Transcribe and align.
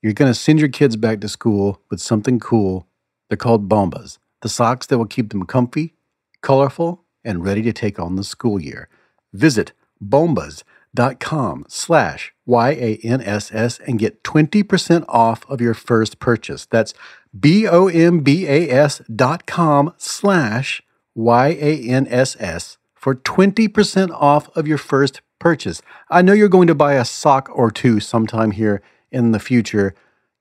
You're 0.00 0.12
going 0.12 0.30
to 0.30 0.38
send 0.38 0.60
your 0.60 0.68
kids 0.68 0.96
back 0.96 1.20
to 1.20 1.28
school 1.28 1.82
with 1.90 2.00
something 2.00 2.38
cool. 2.38 2.86
They're 3.28 3.36
called 3.36 3.68
Bombas, 3.68 4.18
the 4.42 4.48
socks 4.48 4.86
that 4.86 4.98
will 4.98 5.06
keep 5.06 5.30
them 5.30 5.44
comfy, 5.44 5.94
colorful, 6.40 7.04
and 7.24 7.44
ready 7.44 7.62
to 7.62 7.72
take 7.72 7.98
on 7.98 8.14
the 8.14 8.22
school 8.22 8.60
year. 8.60 8.88
Visit 9.32 9.72
bombas.com 10.02 11.64
slash 11.68 12.32
Y-A-N-S-S 12.46 13.80
and 13.80 13.98
get 13.98 14.22
20% 14.22 15.04
off 15.08 15.44
of 15.48 15.60
your 15.60 15.74
first 15.74 16.20
purchase. 16.20 16.64
That's 16.66 16.94
B-O-M-B-A-S 17.38 19.02
dot 19.14 19.46
com 19.46 19.92
slash 19.96 20.80
Y-A-N-S-S 21.16 22.78
for 22.94 23.14
20% 23.16 24.10
off 24.12 24.56
of 24.56 24.68
your 24.68 24.78
first 24.78 25.22
purchase. 25.40 25.82
I 26.08 26.22
know 26.22 26.32
you're 26.32 26.48
going 26.48 26.68
to 26.68 26.74
buy 26.74 26.94
a 26.94 27.04
sock 27.04 27.50
or 27.52 27.72
two 27.72 27.98
sometime 27.98 28.52
here 28.52 28.80
in 29.10 29.32
the 29.32 29.40
future. 29.40 29.94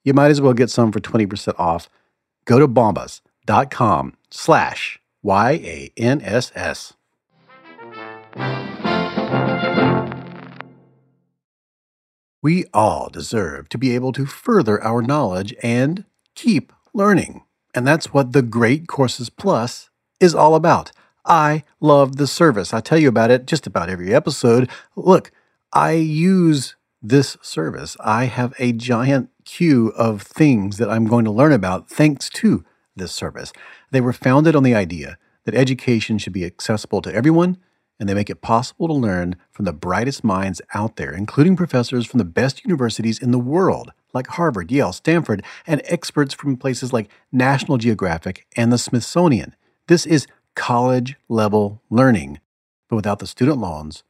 You 0.04 0.14
might 0.14 0.32
as 0.32 0.42
well 0.42 0.54
get 0.54 0.70
some 0.70 0.92
for 0.92 1.00
20% 1.00 1.54
off. 1.60 1.90
Go 2.46 2.60
to 2.60 2.68
bombas.com 2.68 4.14
slash 4.30 5.00
Y-A-N-S-S. 5.22 6.94
We 12.42 12.64
all 12.74 13.10
deserve 13.10 13.68
to 13.70 13.78
be 13.78 13.94
able 13.94 14.14
to 14.14 14.26
further 14.26 14.82
our 14.82 15.02
knowledge 15.02 15.54
and 15.62 16.06
keep 16.36 16.72
learning. 16.94 17.44
And 17.76 17.86
that's 17.86 18.14
what 18.14 18.32
the 18.32 18.42
Great 18.42 18.88
Courses 18.88 19.30
Plus 19.30 19.90
is 20.22 20.34
all 20.34 20.56
about. 20.56 20.92
I 21.26 21.66
love 21.82 22.16
the 22.16 22.28
service. 22.28 22.74
I 22.74 22.80
tell 22.80 22.98
you 22.98 23.10
about 23.10 23.32
it 23.32 23.48
just 23.48 23.68
about 23.68 23.90
every 23.90 24.16
episode. 24.16 24.70
Look, 24.96 25.32
I 25.74 25.92
use 25.92 26.77
this 27.02 27.38
service. 27.42 27.96
I 28.00 28.26
have 28.26 28.54
a 28.60 28.74
giant 28.74 29.30
queue 29.46 29.90
of 29.96 30.22
things 30.22 30.78
that 30.78 30.90
I'm 30.90 31.06
going 31.06 31.26
to 31.26 31.32
learn 31.32 31.52
about 31.52 31.90
thanks 31.90 32.30
to 32.32 32.66
this 32.96 33.12
service. 33.12 33.54
They 33.92 34.02
were 34.02 34.14
founded 34.14 34.56
on 34.56 34.64
the 34.64 34.76
idea 34.76 35.18
that 35.46 35.56
education 35.56 36.18
should 36.18 36.34
be 36.34 36.46
accessible 36.46 37.02
to 37.04 37.14
everyone, 37.14 37.58
and 38.00 38.08
they 38.08 38.14
make 38.14 38.30
it 38.30 38.42
possible 38.42 38.88
to 38.88 38.94
learn 38.94 39.36
from 39.52 39.66
the 39.66 39.74
brightest 39.74 40.24
minds 40.24 40.62
out 40.74 40.98
there, 40.98 41.14
including 41.14 41.56
professors 41.56 42.06
from 42.06 42.18
the 42.18 42.26
best 42.26 42.64
universities 42.66 43.20
in 43.20 43.32
the 43.32 43.40
world, 43.40 43.92
like 44.14 44.28
Harvard, 44.28 44.72
Yale, 44.72 44.94
Stanford, 44.94 45.44
and 45.66 45.82
experts 45.86 46.34
from 46.34 46.58
places 46.58 46.94
like 46.94 47.10
National 47.32 47.78
Geographic 47.78 48.46
and 48.56 48.72
the 48.72 48.78
Smithsonian. 48.78 49.56
This 49.88 50.06
is 50.06 50.28
college 50.56 51.16
level 51.30 51.82
learning, 51.90 52.40
but 52.90 52.98
without 52.98 53.20
the 53.20 53.28
student 53.28 53.60
loans 53.60 54.04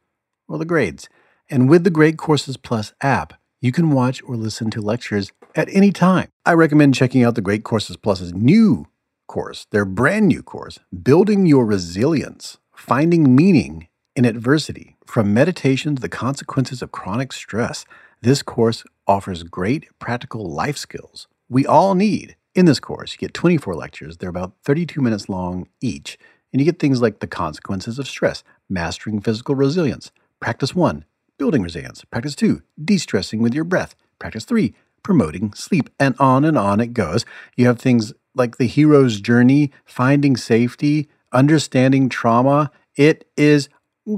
or 0.48 0.58
the 0.58 0.64
grades. 0.64 1.08
And 1.50 1.68
with 1.68 1.84
the 1.84 1.90
Great 1.90 2.16
Courses 2.18 2.56
Plus 2.56 2.92
app, 3.00 3.34
you 3.60 3.72
can 3.72 3.90
watch 3.90 4.22
or 4.22 4.36
listen 4.36 4.70
to 4.70 4.80
lectures 4.80 5.32
at 5.54 5.68
any 5.72 5.90
time. 5.92 6.28
I 6.44 6.52
recommend 6.52 6.94
checking 6.94 7.24
out 7.24 7.34
the 7.34 7.40
Great 7.40 7.64
Courses 7.64 7.96
Plus's 7.96 8.34
new 8.34 8.86
course, 9.26 9.66
their 9.70 9.84
brand 9.84 10.28
new 10.28 10.42
course, 10.42 10.78
Building 11.02 11.46
Your 11.46 11.64
Resilience, 11.64 12.58
Finding 12.74 13.34
Meaning 13.34 13.88
in 14.14 14.24
Adversity, 14.24 14.96
from 15.06 15.34
meditation 15.34 15.96
to 15.96 16.02
the 16.02 16.08
consequences 16.08 16.82
of 16.82 16.92
chronic 16.92 17.32
stress. 17.32 17.84
This 18.20 18.42
course 18.42 18.84
offers 19.06 19.42
great 19.42 19.88
practical 19.98 20.50
life 20.50 20.76
skills 20.76 21.28
we 21.48 21.64
all 21.64 21.94
need. 21.94 22.36
In 22.54 22.66
this 22.66 22.80
course, 22.80 23.12
you 23.12 23.18
get 23.18 23.32
24 23.32 23.74
lectures. 23.74 24.18
They're 24.18 24.28
about 24.28 24.52
32 24.64 25.00
minutes 25.00 25.28
long 25.28 25.66
each. 25.80 26.18
And 26.52 26.60
you 26.60 26.66
get 26.66 26.78
things 26.78 27.00
like 27.00 27.20
the 27.20 27.26
consequences 27.26 27.98
of 27.98 28.08
stress, 28.08 28.42
mastering 28.68 29.20
physical 29.20 29.54
resilience. 29.54 30.10
Practice 30.40 30.74
one, 30.74 31.04
building 31.38 31.62
resilience. 31.62 32.04
Practice 32.04 32.34
two, 32.34 32.62
de 32.82 32.98
stressing 32.98 33.40
with 33.40 33.54
your 33.54 33.64
breath. 33.64 33.94
Practice 34.18 34.44
three, 34.44 34.74
promoting 35.02 35.54
sleep. 35.54 35.88
And 35.98 36.14
on 36.18 36.44
and 36.44 36.58
on 36.58 36.80
it 36.80 36.92
goes. 36.92 37.24
You 37.56 37.66
have 37.66 37.78
things 37.78 38.12
like 38.34 38.58
the 38.58 38.66
hero's 38.66 39.20
journey, 39.20 39.72
finding 39.84 40.36
safety, 40.36 41.08
understanding 41.32 42.08
trauma. 42.08 42.70
It 42.96 43.26
is 43.36 43.68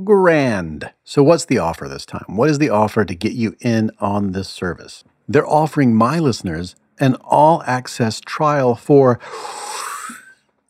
grand. 0.04 0.92
So, 1.04 1.22
what's 1.22 1.44
the 1.44 1.58
offer 1.58 1.88
this 1.88 2.06
time? 2.06 2.24
What 2.28 2.50
is 2.50 2.58
the 2.58 2.70
offer 2.70 3.04
to 3.04 3.14
get 3.14 3.32
you 3.32 3.56
in 3.60 3.90
on 4.00 4.32
this 4.32 4.48
service? 4.48 5.04
They're 5.28 5.46
offering 5.46 5.94
my 5.94 6.18
listeners 6.18 6.74
an 6.98 7.16
all 7.24 7.62
access 7.66 8.20
trial 8.20 8.74
for 8.74 9.18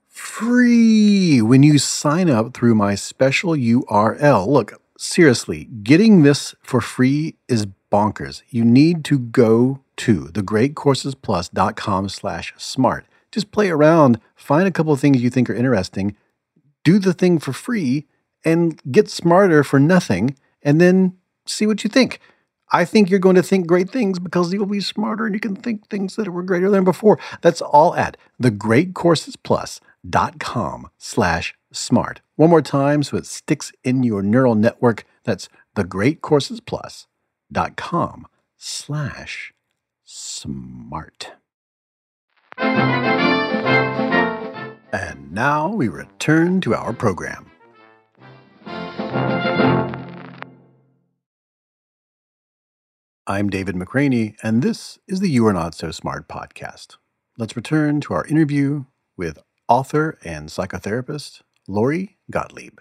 free 0.08 1.42
when 1.42 1.62
you 1.62 1.78
sign 1.78 2.30
up 2.30 2.54
through 2.54 2.74
my 2.74 2.94
special 2.94 3.53
URL. 3.53 4.47
Look, 4.47 4.79
seriously, 5.00 5.64
getting 5.82 6.22
this 6.22 6.54
for 6.62 6.80
free 6.80 7.36
is 7.48 7.66
bonkers. 7.90 8.42
You 8.50 8.64
need 8.64 9.04
to 9.06 9.18
go 9.18 9.80
to 9.96 10.26
thegreatcoursesplus.com 10.26 12.08
slash 12.08 12.54
smart. 12.56 13.06
Just 13.32 13.50
play 13.50 13.70
around, 13.70 14.20
find 14.34 14.66
a 14.66 14.70
couple 14.70 14.92
of 14.92 15.00
things 15.00 15.22
you 15.22 15.30
think 15.30 15.48
are 15.48 15.54
interesting, 15.54 16.16
do 16.84 16.98
the 16.98 17.12
thing 17.12 17.38
for 17.38 17.52
free, 17.52 18.06
and 18.44 18.80
get 18.90 19.08
smarter 19.08 19.62
for 19.64 19.78
nothing, 19.78 20.36
and 20.62 20.80
then 20.80 21.16
see 21.46 21.66
what 21.66 21.84
you 21.84 21.90
think. 21.90 22.20
I 22.72 22.84
think 22.84 23.10
you're 23.10 23.18
going 23.18 23.36
to 23.36 23.42
think 23.42 23.66
great 23.66 23.90
things 23.90 24.18
because 24.18 24.52
you'll 24.52 24.66
be 24.66 24.80
smarter 24.80 25.26
and 25.26 25.34
you 25.34 25.40
can 25.40 25.56
think 25.56 25.88
things 25.88 26.16
that 26.16 26.28
were 26.28 26.42
greater 26.42 26.70
than 26.70 26.84
before. 26.84 27.18
That's 27.40 27.60
all 27.60 27.94
at 27.96 28.16
thegreatcoursesplus.com 30.06 30.90
slash 30.98 31.54
smart. 31.72 32.20
One 32.36 32.50
more 32.50 32.60
time 32.62 33.02
so 33.02 33.16
it 33.16 33.26
sticks 33.26 33.72
in 33.84 34.02
your 34.02 34.22
neural 34.22 34.54
network. 34.54 35.04
That's 35.24 35.48
thegreatcoursesplus.com 35.76 38.26
slash 38.56 39.52
smart. 40.04 41.32
And 44.92 45.32
now 45.32 45.68
we 45.68 45.86
return 45.88 46.60
to 46.62 46.74
our 46.74 46.92
program. 46.92 47.46
I'm 53.26 53.48
David 53.48 53.76
McRaney, 53.76 54.34
and 54.42 54.60
this 54.60 54.98
is 55.06 55.20
the 55.20 55.30
You 55.30 55.46
Are 55.46 55.52
Not 55.52 55.76
So 55.76 55.92
Smart 55.92 56.26
podcast. 56.26 56.96
Let's 57.38 57.54
return 57.54 58.00
to 58.00 58.14
our 58.14 58.26
interview 58.26 58.86
with 59.16 59.38
author 59.70 60.19
and 60.25 60.48
psychotherapist 60.48 61.41
Lori 61.69 62.19
Gottlieb. 62.31 62.81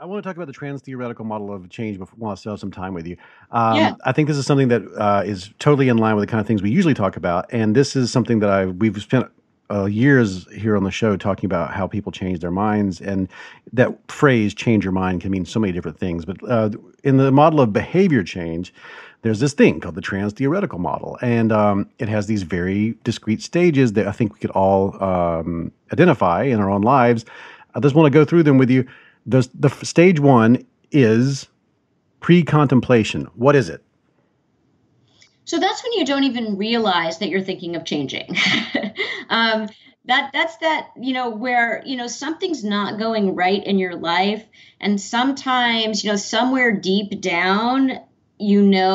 I 0.00 0.04
want 0.04 0.22
to 0.22 0.28
talk 0.28 0.36
about 0.36 0.46
the 0.46 0.52
trans 0.52 0.80
theoretical 0.80 1.24
model 1.24 1.52
of 1.52 1.68
change 1.70 1.98
before 1.98 2.14
while 2.16 2.30
I 2.30 2.34
still 2.36 2.52
have 2.52 2.60
some 2.60 2.70
time 2.70 2.94
with 2.94 3.04
you. 3.04 3.16
Um, 3.50 3.76
Yeah. 3.76 3.94
I 4.04 4.12
think 4.12 4.28
this 4.28 4.36
is 4.36 4.46
something 4.46 4.68
that 4.68 4.82
uh, 4.96 5.24
is 5.26 5.50
totally 5.58 5.88
in 5.88 5.98
line 5.98 6.14
with 6.14 6.22
the 6.22 6.30
kind 6.30 6.40
of 6.40 6.46
things 6.46 6.62
we 6.62 6.70
usually 6.70 6.94
talk 6.94 7.16
about, 7.16 7.46
and 7.52 7.74
this 7.74 7.96
is 7.96 8.12
something 8.12 8.38
that 8.38 8.48
I 8.48 8.66
we've 8.66 9.02
spent 9.02 9.26
uh, 9.70 9.84
years 9.84 10.46
here 10.52 10.76
on 10.76 10.84
the 10.84 10.90
show 10.90 11.16
talking 11.16 11.46
about 11.46 11.72
how 11.72 11.86
people 11.86 12.12
change 12.12 12.40
their 12.40 12.50
minds, 12.50 13.00
and 13.00 13.28
that 13.72 13.96
phrase 14.10 14.54
"change 14.54 14.84
your 14.84 14.92
mind" 14.92 15.20
can 15.20 15.30
mean 15.30 15.44
so 15.44 15.60
many 15.60 15.72
different 15.72 15.98
things. 15.98 16.24
But 16.24 16.36
uh, 16.48 16.70
in 17.04 17.16
the 17.16 17.30
model 17.30 17.60
of 17.60 17.72
behavior 17.72 18.22
change, 18.22 18.72
there's 19.22 19.40
this 19.40 19.52
thing 19.52 19.80
called 19.80 19.94
the 19.94 20.00
trans 20.00 20.32
theoretical 20.32 20.78
model, 20.78 21.18
and 21.20 21.52
um, 21.52 21.88
it 21.98 22.08
has 22.08 22.26
these 22.26 22.42
very 22.42 22.96
discrete 23.04 23.42
stages 23.42 23.92
that 23.94 24.06
I 24.06 24.12
think 24.12 24.34
we 24.34 24.40
could 24.40 24.50
all 24.50 25.02
um, 25.02 25.72
identify 25.92 26.44
in 26.44 26.60
our 26.60 26.70
own 26.70 26.82
lives. 26.82 27.24
I 27.74 27.80
just 27.80 27.94
want 27.94 28.12
to 28.12 28.16
go 28.18 28.24
through 28.24 28.44
them 28.44 28.58
with 28.58 28.70
you. 28.70 28.86
The, 29.26 29.48
the 29.54 29.68
stage 29.68 30.20
one 30.20 30.64
is 30.90 31.48
pre-contemplation. 32.20 33.28
What 33.34 33.54
is 33.54 33.68
it? 33.68 33.82
So 35.48 35.58
that's 35.58 35.82
when 35.82 35.92
you 35.94 36.04
don't 36.04 36.24
even 36.24 36.58
realize 36.58 37.18
that 37.18 37.30
you're 37.30 37.40
thinking 37.40 37.74
of 37.74 37.86
changing. 37.86 38.36
um, 39.30 39.66
that 40.04 40.30
that's 40.34 40.58
that 40.58 40.90
you 41.00 41.14
know 41.14 41.30
where 41.30 41.82
you 41.86 41.96
know 41.96 42.06
something's 42.06 42.62
not 42.62 42.98
going 42.98 43.34
right 43.34 43.64
in 43.64 43.78
your 43.78 43.96
life, 43.96 44.44
and 44.78 45.00
sometimes 45.00 46.04
you 46.04 46.10
know 46.10 46.16
somewhere 46.16 46.76
deep 46.76 47.22
down 47.22 47.98
you 48.38 48.62
know 48.62 48.86